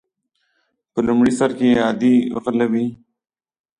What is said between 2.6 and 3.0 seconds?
وي.